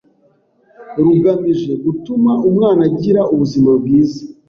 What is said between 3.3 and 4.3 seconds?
ubuzima bwiza